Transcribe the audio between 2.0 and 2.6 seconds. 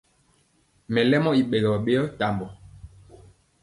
tambɔ.